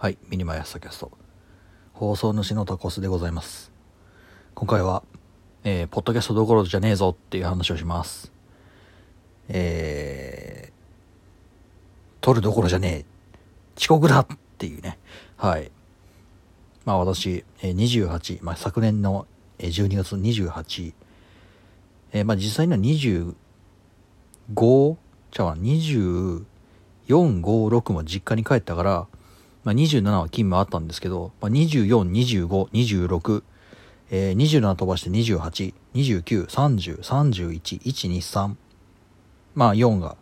[0.00, 1.10] はい、 miniMY朝tacast。
[1.92, 3.72] 放送主のタコスでございます。
[4.54, 5.02] 今回は、
[5.64, 8.30] えー、ポッドキャストどころじゃねえぞっていう話をします。
[9.48, 10.72] えー、
[12.20, 13.04] 撮るどころじゃねえ。
[13.76, 14.26] 遅刻だっ
[14.56, 15.00] ていうね。
[15.36, 15.72] はい。
[16.84, 19.26] まあ私、え28、まあ昨年の
[19.58, 20.94] 12月28、
[22.12, 23.34] えーまあ実際には25、
[25.32, 26.44] じゃあ24、
[27.08, 29.08] 5、6も実家に帰ったから、
[29.68, 33.42] まあ、27は勤務あったんですけど、まあ、24、25、26、
[34.10, 38.54] えー、27飛ばして28、29、30、31、1、2、3。
[39.54, 40.16] まあ4が、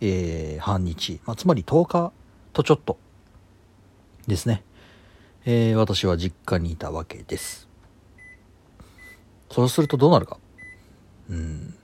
[0.00, 1.20] えー、半日。
[1.24, 2.12] まあ、つまり10日
[2.52, 2.98] とちょっと
[4.26, 4.64] ですね。
[5.44, 7.68] えー、私は実家にいたわけです。
[9.52, 10.36] そうするとどうなるか。
[11.30, 11.76] うん。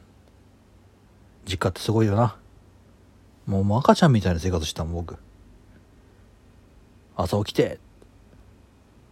[1.44, 2.36] 実家ってすごいよな。
[3.46, 5.18] もうもう赤ちゃんみたいな生活してたもん、僕。
[7.16, 7.78] 朝起きて、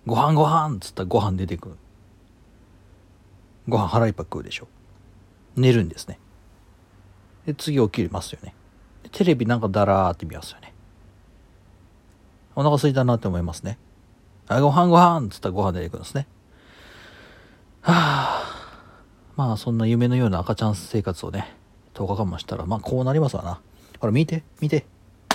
[0.06, 1.74] ご飯ご飯っつったらご飯出てくる。
[3.66, 4.68] ご飯腹いっぱい食うでしょ。
[5.56, 6.18] 寝るんですね。
[7.46, 8.54] で、次起きますよね。
[9.12, 10.74] テレビなんかだらーって見ますよね。
[12.54, 13.78] お腹空いたなって思いますね。
[14.48, 16.26] あ、ご飯ご飯っつったらご飯出てくるんですね。
[17.80, 18.54] はあ。
[19.36, 21.56] まあ、そんな夢のような赤ちゃん生活をね、
[21.94, 23.60] 10日間もしたら、まあ、こうなりますわな。
[23.98, 24.86] ほら、見て、見て、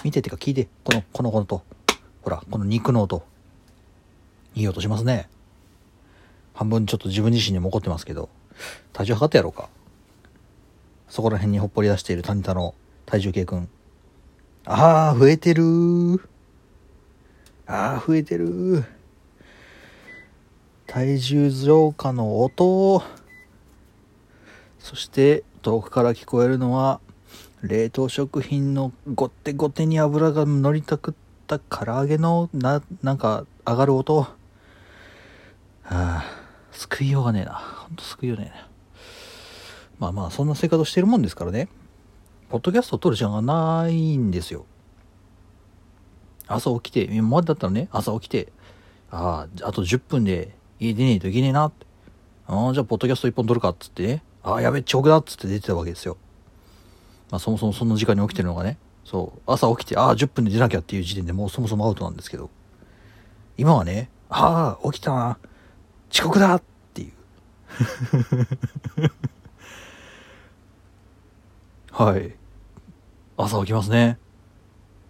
[0.03, 1.63] 見てってか聞いて、この、この音。
[2.21, 3.23] ほら、この肉の音。
[4.55, 5.29] いい音しますね。
[6.53, 8.29] 半分ちょっと自分自身にも怒ってますけど、
[8.91, 9.69] 体重測ってやろうか。
[11.07, 12.75] そこら辺にほっぽり出しているタニタの
[13.05, 13.69] 体重計くん。
[14.65, 16.21] ああ、増えてるー。
[17.65, 18.83] ああ、増えてるー。
[20.87, 23.01] 体重増加の音。
[24.79, 26.99] そして、遠くから聞こえるのは、
[27.61, 34.17] 冷凍食品のごってごてに油が乗りたくってた唐揚げのな、なんか上がる音。
[34.17, 34.27] は
[35.83, 36.23] あ、
[36.71, 37.53] 救いようがねえな。
[37.53, 38.67] ほんと救いようねえな。
[39.97, 41.67] まあまあ、そんな生活をしてるもんですからね。
[42.49, 44.65] ポッドキャストを撮る時間がないんですよ。
[46.47, 48.51] 朝起きて、今までだったらね、朝起きて、
[49.11, 51.85] ああ、あと10分で家出ねえといけねえなって。
[52.47, 54.23] ああ、じゃあ、ポッドキャスト一本撮るかっつってね。
[54.43, 56.17] ああ、やべえ、遅刻だっつって出てたわけですよ。
[57.29, 58.77] まあ、そもそもその時間に起きてるのがね、
[59.09, 62.51] そう、朝起きて、ああ、10分で出なきゃっていう時点でもうそもそもアウトなんですけど、
[63.57, 65.39] 今はね、ああ、起きたな、
[66.11, 66.61] 遅刻だっ
[66.93, 67.13] ていう。
[71.91, 72.35] はい。
[73.35, 74.19] 朝起きますね。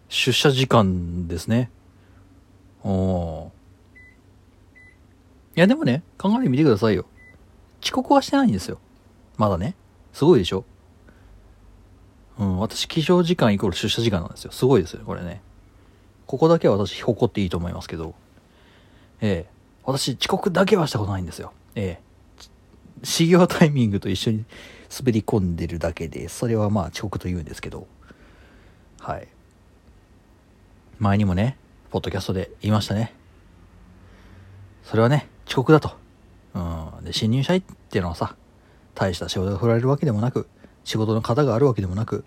[0.07, 1.69] 出社時間ですね。
[2.85, 3.49] おー。
[5.57, 7.05] いやでもね、考えてみてくださいよ。
[7.83, 8.79] 遅刻はしてないんですよ。
[9.35, 9.75] まだね。
[10.13, 10.63] すごいでしょ
[12.39, 14.51] うん、私、起床時間イコール出社時間なんですよ。
[14.51, 15.41] すごいですよね、これね。
[16.25, 18.15] ここだけは私、誇っていいと思いますけど。
[19.21, 21.51] ええ私、遅刻だけはしたことないんですよ。
[21.75, 22.09] ええ
[23.03, 24.45] 始業タイミングと一緒に
[24.97, 27.87] 滑り込んでるだけで、それはまあ遅刻と言うんですけど。
[28.99, 29.27] はい。
[30.97, 31.57] 前にもね、
[31.91, 33.13] ポッドキャストで言いましたね。
[34.83, 35.91] それはね、遅刻だと。
[36.53, 36.59] う
[37.01, 37.03] ん。
[37.03, 38.35] で、新入社員っていうのはさ、
[38.95, 40.47] 大した仕事が振られるわけでもなく、
[40.89, 42.23] 仕事の型があるわけでもなく、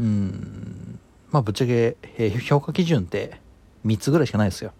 [0.00, 0.98] うん、
[1.30, 3.40] まあぶっちゃけ、えー評価基準って
[3.86, 4.72] 3つぐらいしかないですよ。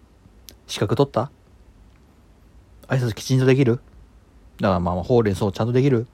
[0.67, 1.31] 資格取った？
[2.89, 3.79] 挨拶きちんとできる？
[4.59, 6.05] だからまあまあ、ほうれん草ちゃんとできる？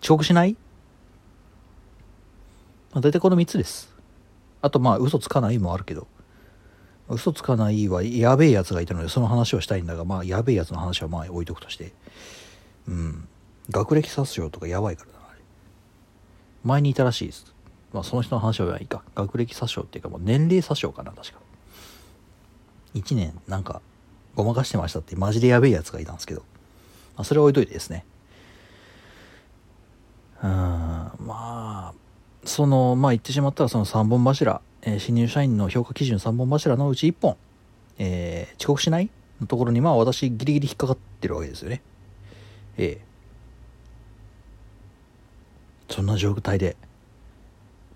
[0.00, 0.56] 遅刻しない？
[2.92, 3.92] まあ大体この3つです。
[4.60, 6.06] あとまあ、嘘つかないもあるけど、
[7.08, 11.92] 嘘つかないはやべえやつがいたので、その話をしたいんだが、まあ、やべえやつの話はまあ置いとくとして、
[12.86, 13.26] うん。
[13.70, 15.11] 学歴詐称とかやばいから、
[16.64, 17.52] 前にいたらしいです。
[17.92, 19.02] まあ、その人の話はいいか。
[19.14, 21.38] 学歴詐称っていうか、もう年齢詐称かな、確か。
[22.94, 23.80] 1年、なんか、
[24.34, 26.40] ごまかしてましたって、マジでやべえやつがいたんですけど。
[27.16, 28.04] まあ、それは置いといてですね。
[30.42, 31.94] うん、まあ、
[32.44, 37.36] その、まあ言ってしまったらその3本柱、えー新入社員の評価基準3本柱のうち1本、
[37.98, 39.10] えー遅刻しない
[39.40, 41.82] のところにまあ私ギリギリ引っかかってるわけですよね。
[42.78, 43.11] ええ
[45.92, 46.74] そんな状態で、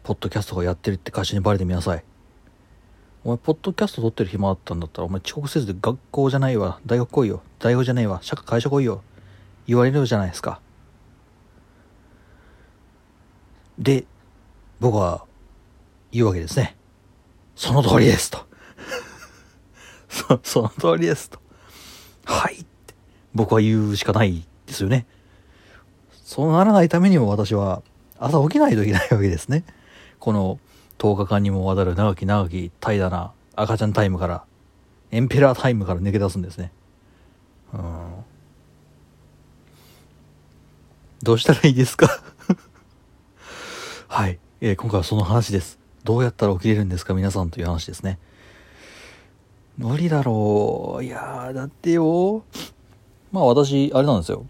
[0.03, 2.05] ポッドキャストがやってるって会社にバレてみなさい。
[3.25, 9.03] お前、ポッドキャスト撮ってる暇あったんだったら、お前遅刻せずで学校じゃないわ、大学来いよ、大学じゃないわ、社会社来いよ、
[9.67, 10.61] 言われるじゃないですか。
[13.79, 14.05] で、
[14.79, 15.25] 僕は
[16.13, 16.77] 言うわけですね。
[17.55, 18.47] その通りですと。
[20.11, 21.41] そ、その通りですと。
[22.27, 22.95] はいって
[23.35, 25.07] 僕は言うしかないですよね。
[26.27, 27.83] そうならないためにも私は
[28.19, 29.63] 朝起きないといけないわけですね。
[30.19, 30.59] この
[30.99, 34.45] 10日間にもわたる長き長き怠惰な赤ちゃんタイムから
[35.13, 36.73] エンペラータイムから抜け出すんですね。
[37.73, 37.81] うん。
[41.23, 42.09] どうしたらいいですか？
[44.09, 44.41] はい。
[44.61, 45.79] えー今回はその話です。
[46.03, 47.15] どうやったら起きれるんですか？
[47.15, 48.19] 皆さんという話ですね。
[49.79, 51.05] 無理だろう。
[51.05, 52.43] いやー、だってよ。
[53.31, 54.45] まあ私、あれなんですよ。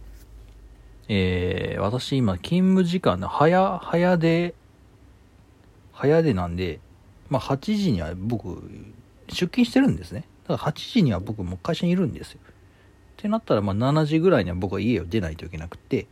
[1.08, 4.54] えー、私今勤務時間の早、早で、
[5.92, 6.80] 早でなんで、
[7.28, 8.62] まあ8時には僕、
[9.28, 10.24] 出勤してるんですね。
[10.48, 12.40] だから8時には僕も会社にいるんですよ。
[12.42, 12.50] っ
[13.16, 16.06] てなったらまあ7時ぐらいには僕は家を出ないといけなくて、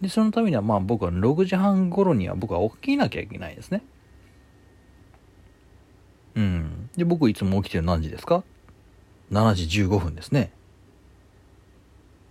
[0.00, 3.82] で、そのためにはまあ僕は6時半頃には僕は起きなきゃいけないですね。
[6.34, 6.90] うん。
[6.96, 8.42] で、僕いつも起きてる何時ですか
[9.30, 10.50] ?7 時15分ですね。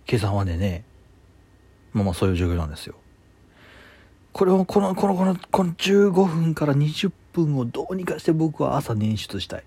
[0.08, 0.84] 今朝までね、
[1.92, 2.94] まあまあそういう状況なんですよ。
[4.32, 9.64] これを、この、この、この、この15分から20分をどうにかして僕は朝捻出したい。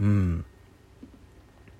[0.00, 0.44] うん。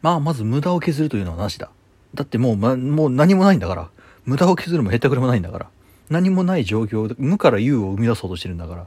[0.00, 1.70] まあ、まず無駄を削るというのはなしだ。
[2.14, 3.90] だってもう、ま、もう何もないんだから。
[4.24, 5.70] 無駄を削るもへったくれもないんだから。
[6.08, 8.86] 何もない状況、無から有を生み出そうとしてるんだから。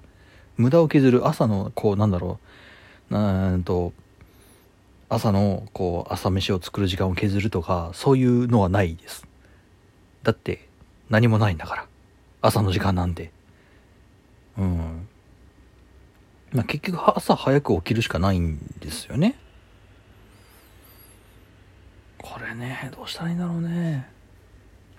[0.57, 2.39] 無駄を削る朝の、こう、なんだろ
[3.09, 3.17] う。
[3.17, 3.93] うんと、
[5.09, 9.27] 朝の、こう、朝飯を作る時間を削るとか、そういうのはないです。
[10.25, 10.67] だって、
[11.09, 11.87] 何もないんだから。
[12.41, 13.31] 朝の時間なんて。
[14.57, 15.07] うん。
[16.51, 19.35] まあ、結局、朝早く起きるしかないんですよね。
[22.17, 24.09] これね、どうしたらいいんだろうね。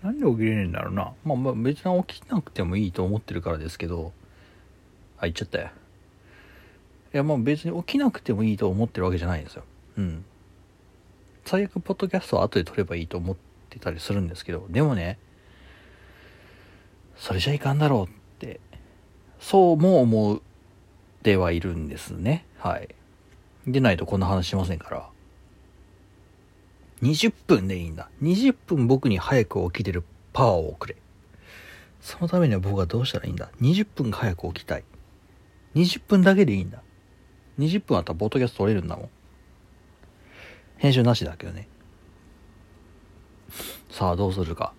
[0.01, 1.13] なんで起きれねえんだろうな。
[1.25, 4.13] まあまあ別に起きなくてもいいと思ってるからですけど。
[5.19, 5.71] あ、言っちゃったよ。
[7.13, 9.65] いやまあ別に起きなくてもいいと思ってるわけじゃないんですよ。
[9.97, 10.25] うん。
[11.45, 13.37] 最悪、ポッドキャストは後で撮ればいいと思っ
[13.79, 15.19] てたりするんですけど、でもね、
[17.17, 18.61] それじゃいかんだろうって、
[19.39, 20.43] そうも思う
[21.23, 22.47] ではいるんですね。
[22.59, 22.95] はい。
[23.67, 25.09] でないとこんな話しませんから。
[27.03, 28.09] 20分でいいんだ。
[28.23, 30.97] 20分僕に早く起きれるパワーをくれ。
[32.01, 34.85] そのためには僕はどうしたらいいんだ ?20 分早く起きたい。
[35.75, 36.83] 20分だけでいいんだ。
[37.59, 39.09] 20分あったらポッドキャスト撮れるんだもん。
[40.79, 41.69] 編集なしだけどね。
[43.97, 44.75] さあ、どうするか。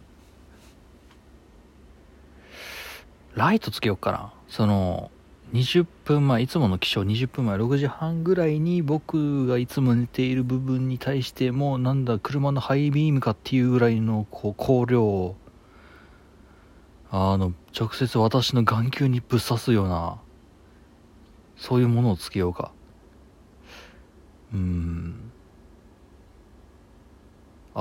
[3.33, 4.31] ライトつけようかな。
[4.47, 5.09] その、
[5.53, 15.35] 20分前、いつもの起床20分前、6時半ぐらいに僕がいつも寝ている部分に対しても、なんだ、車のハイビームかっていうぐらいの、こう、光量を、
[17.09, 20.21] あの、直接私の眼球にぶっ刺すような、
[21.55, 22.71] そういうものをつけようか。
[24.53, 25.31] うん。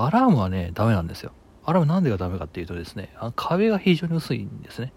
[0.04, 1.32] アラームはね、ダメなんですよ。
[1.64, 4.92] アラームなんでがダメかっていうとですね、あ壁が非常に薄いんですね。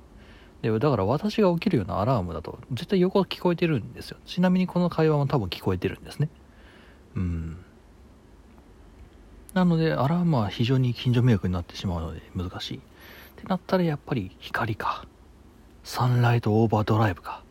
[0.61, 4.17] で、だから私が起きるようなアラームだと、絶対横聞こえてるんですよ。
[4.25, 6.29] ちなみにこの会話も多分聞こえてるんですね。
[7.15, 7.57] うん。
[9.53, 12.77] なので、アラームは非常に近所迷惑になってしまうので難しい。
[12.77, 12.81] っ
[13.37, 15.05] てなったらやっぱり光か。
[15.83, 17.43] サンライトオーバードライブか。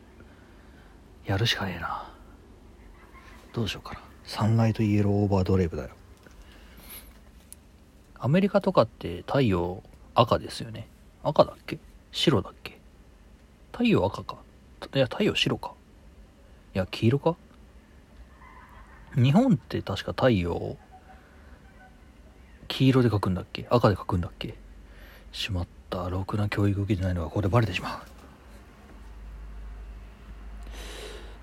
[1.25, 2.13] やるしかねえな。
[3.55, 4.01] どうしようかな。
[4.25, 5.91] サンライトイエローオーバードライブだよ。
[8.21, 9.83] アメリカとかって太陽
[10.15, 10.89] 赤ですよね。
[11.23, 11.79] 赤だっけ？
[12.11, 12.79] 白だっけ？
[13.73, 14.37] 太陽赤か。
[14.95, 15.73] いや、太陽白か。
[16.75, 17.37] いや、黄色か？
[19.15, 20.77] 日本って確か太陽、
[22.67, 23.67] 黄色で書くんだっけ？
[23.71, 24.55] 赤で書くんだっけ？
[25.33, 26.09] しまった。
[26.11, 28.03] ろくな教育受けてないのがここでバレてしまう。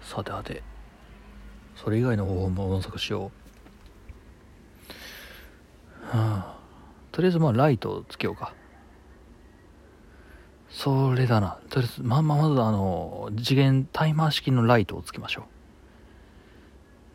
[0.04, 0.62] さてはて、
[1.76, 3.32] それ以外の方法も模索しよ
[6.04, 6.06] う。
[6.06, 6.55] はあ、
[7.16, 8.54] とりあえずまあライトをつけようか。
[10.70, 11.60] それだな。
[11.70, 15.46] とりあえず、まあまあまずあの、次元タイマー式のライトをつけましょ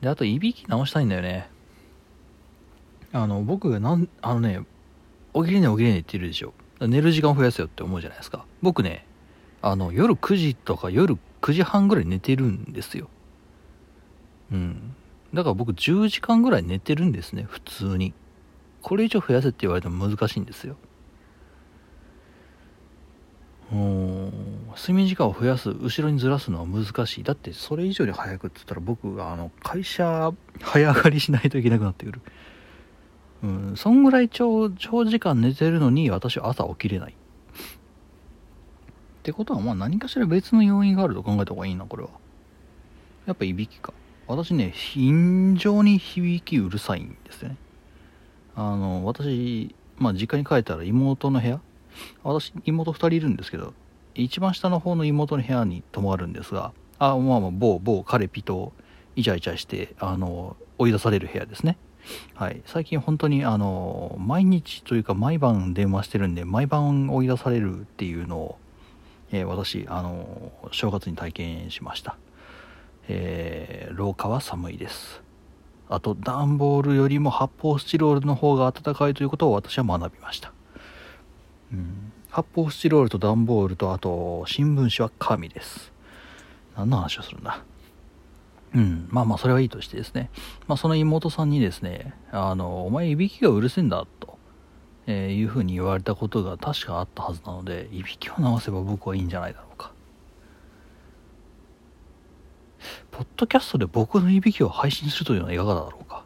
[0.01, 0.05] う。
[0.05, 1.51] で、あと、いびき直したいんだよね。
[3.13, 4.61] あの、僕がなん、あのね、
[5.35, 6.55] 起きれねえ起きれねえって言うでしょ。
[6.81, 8.47] 寝る時間を増やせよって思うじゃないですか。
[8.63, 9.05] 僕ね、
[9.61, 13.11] あの、夜9時とか夜9時半ぐらい寝てるんですよ。
[14.51, 14.97] うん。
[15.35, 18.15] だから僕10時間ぐらい寝てるんですね、普通に。
[18.83, 20.77] これ以上増やせって言われても難しいんですよ。
[23.73, 24.33] うん
[24.77, 27.25] 睡眠時間を増やす後ろにずらすのは難しい。
[27.25, 32.21] だってそれ以上に早くって言ったら僕があの会社早上がりしないといけなくなってくる。
[33.43, 37.13] うんそんぐらい長長時間寝てるのに私は朝起きれない。
[37.13, 37.17] っ
[39.23, 42.11] てことはまあ何かしら別の要因があると考えた方がいいなこれは。
[43.27, 43.93] やっぱいびきか。
[44.27, 45.13] 私ね非
[45.57, 47.57] 常に響きうるさいんですよね。
[48.61, 51.61] あの私まあ実家に帰ったら妹の部屋。
[52.23, 53.75] 私妹2人いるんですけど
[54.15, 58.73] 一番下の方の妹の部屋に泊まるんですがあまあまあ某某カレピと
[59.17, 61.79] イチャイチャしてあの追い出される部屋ですね。
[62.35, 62.63] はい。
[62.67, 68.59] 最近本当にあの毎日というか毎晩電話してるんで毎晩追い出されるっていうのを、
[69.33, 72.17] え、私あの正月に体験しました。
[73.09, 75.23] えー、廊下は寒いです。
[75.91, 80.53] あと段ボールよりも発泡スチロールの方が暖かいということを私は学びました、
[81.73, 85.93] うん、発泡スチロールと段ボールとあと新聞紙は紙です。
[86.77, 87.63] 何の話をするんだ。
[88.73, 90.31] うん、まあまあそれはいいとしてですね、
[90.69, 94.39] まあ、その妹さんにですねあのお前いびきがうるせえんだと、
[95.09, 99.93] え、いうふうに言われたことが確かあったはずなのでいびきを直せば僕はいいんじゃないだろうか。
[103.21, 106.25] ポッドキャストで僕のいびきを配信するというのはいかがだろうか。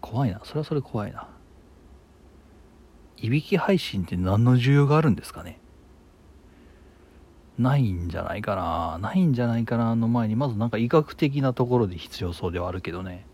[0.00, 0.40] 怖いな。
[0.42, 1.28] それはそれ怖いな。
[3.18, 5.60] いびき配信って何の需要があるんですかね。
[7.56, 8.98] ないんじゃないかな。
[8.98, 13.24] ないんじゃないかなの前にまずなんか医学的なところで必要そうではあるけどね。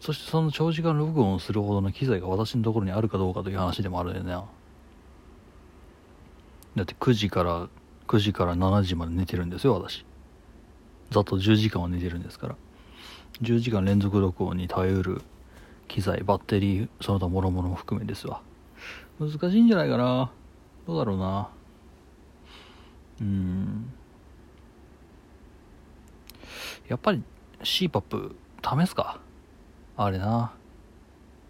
[0.00, 4.46] そしてその長時間録音をするほどの機材が私のところにあるかどうかという話でもあるよねだ
[6.84, 7.68] って9時から
[8.06, 10.07] 9時から7時まで寝てるんですよ私。
[11.10, 12.56] ざっと10時間は寝てるんですから。
[13.42, 15.22] 10時間連続録音に耐えうる
[15.86, 18.40] 機材バッテリーその他諸々も含めですわ。
[19.18, 20.30] 難しいんじゃないかな。
[20.86, 21.48] どうだろうな。
[23.20, 23.92] うん。
[26.88, 27.22] やっぱり
[27.60, 29.20] CPAP 試すか。
[29.96, 30.52] あれな。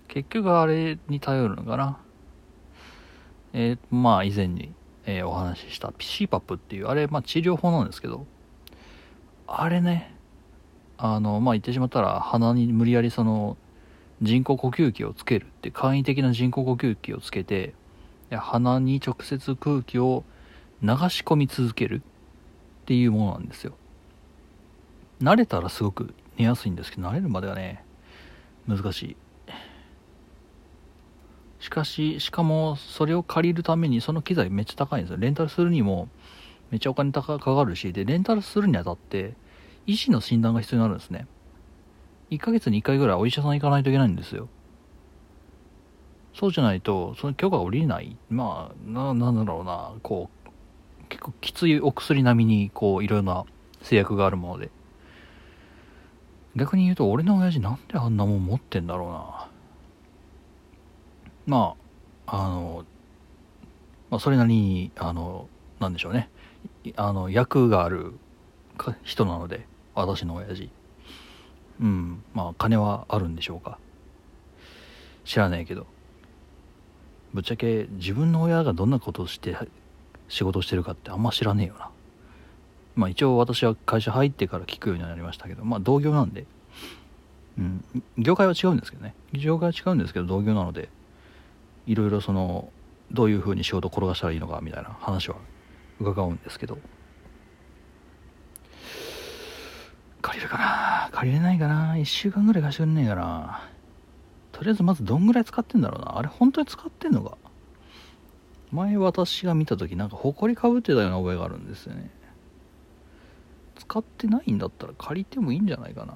[0.08, 1.98] 結局あれに頼るのかな。
[3.52, 4.72] えー、まあ以前に、
[5.04, 8.26] えー、お話しした CPAP っていうあれ、まあ、治療法なんですけど。
[9.50, 10.14] あれね、
[10.98, 13.56] あの、まあ、言ってしまったら、鼻に無理やりその、
[14.20, 17.72] 人工呼吸器をつけるって、簡易的な人工呼吸器をつけて、
[18.30, 20.24] 鼻に直接空気を
[20.82, 22.02] 流し込み続ける
[22.82, 23.72] っていうものなんですよ。
[25.22, 27.82] 慣れたらすごく寝やすいんですけど、慣れるまではね、
[28.66, 29.16] 難しい。
[31.60, 35.16] しかし、しかも、それを借りるために、その機材めっちゃ高いんですよ。
[35.16, 36.08] レンタルするにも、
[36.70, 39.34] めっちゃお金かかるし、で、レンタルするにあたって、
[39.86, 41.26] 医師の診断が必要になるんですね。
[42.30, 44.48] 1ヶ月に1回ぐらいお医者さん行かないといけないんですよ。
[46.34, 48.16] そうじゃないと、その許可が下りない。
[48.28, 53.44] まあ、な、なんだろうな、こう、結構きついお薬並みに、こう、いろいろな
[53.82, 54.70] 制約があるもので。
[56.54, 59.48] 逆に言うと、俺の親父なんであんなもん持ってんだろうな。
[61.46, 61.74] ま
[62.26, 62.84] あ、あの、
[64.10, 65.48] まあ、それなりに、あの、
[65.80, 66.30] なんでしょうね。
[66.96, 68.14] あの役がある
[69.02, 70.70] 人なので私の親父。
[71.80, 73.78] うんまあ金はあるんでしょうか。
[75.24, 75.86] 知らないけど。
[77.34, 79.56] ぶっちゃけ自分の親がどんなことをして
[80.28, 81.90] 仕事してるかってあんま知らねえよな。
[82.96, 86.46] まあ一応私は会社入ってから聞くようになりましたけどまあ同業なんで。
[87.58, 87.84] うん
[88.16, 89.14] 業界は違うんですけどね。
[89.32, 90.88] 業界は違うんですけど同業なので
[91.86, 92.70] いろいろその
[93.10, 95.36] どういうふうに仕事を転がしたらいいのかみたいな話は
[96.00, 96.78] 伺うんですけど。
[100.20, 101.10] 借りるかな？
[101.12, 103.62] 借りれないかな？1週間ぐらい貸してくんねえかな？
[104.52, 106.18] とりあえずまずどんぐらい使ってんだろうな？
[106.18, 107.38] あれ本当に使ってんのか？
[108.70, 112.10] 前私が見た時なんか埃かぶってたような覚えがあるんですよね。
[113.78, 116.14] 使ってないんだったら借りてもいいんじゃないかな？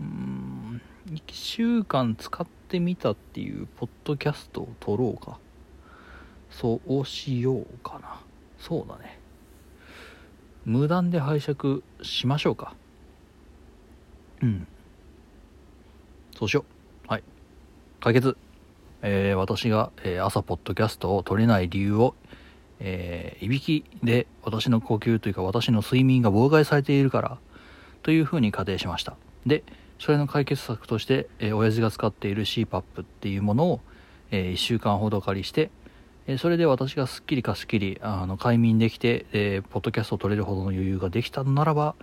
[0.00, 0.82] うん。
[1.10, 5.38] 1週間使ってみたっていうポッドキャストを撮ろうか。
[6.50, 8.20] そうしようかな。
[8.58, 9.18] そうだね。
[10.64, 12.74] 無断で拝借しましょうか。
[14.42, 14.66] うん。
[16.36, 16.64] そうしよ
[17.06, 17.10] う。
[17.10, 17.24] はい。
[18.00, 18.36] 解決。
[19.00, 22.14] えー、私が、えー、朝ポッドキャストを撮れない理由を
[22.80, 27.38] えー、いびきで私の呼吸というか私の睡眠が妨害されているから
[28.02, 29.16] というふうに仮定しました。
[29.46, 29.64] で
[29.98, 33.80] それの解決策として、えー、親父が使っている CPAP っていうものを、
[34.30, 35.70] えー、1週間ほど借りして
[36.30, 41.94] えそれで私がすっきりかすっきりあの快眠できて、えー、ポッドキャストを撮れるほどの余裕ができたならば、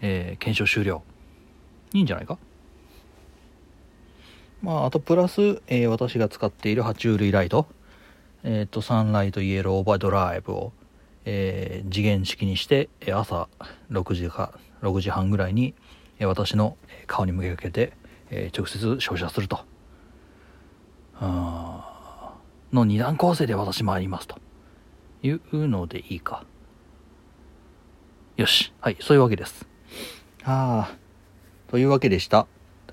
[0.00, 1.04] えー、検証終了。
[1.94, 2.38] いいんじゃないか？
[4.62, 7.68] まああとプラス、えー、私が使っている爬虫類ライト。
[8.42, 10.72] えっ、とサンライトイエローオーバードライブを、
[11.24, 13.48] え次元式にして朝
[13.92, 15.74] 6時か6時半ぐらいに
[16.20, 17.92] 私の顔に向けかけて、
[18.30, 19.60] え直接照射すると。
[21.20, 21.69] あ
[22.72, 24.38] の二段構成で私参りますと
[25.22, 26.44] いうのでいいか。
[28.36, 28.72] よし。
[28.80, 29.66] はい、そういうわけです。
[30.44, 30.96] ああ。
[31.68, 32.46] というわけでした。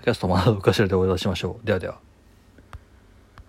[0.03, 1.65] キャストまだお頭でお会いしましょう。
[1.65, 2.06] ではでは。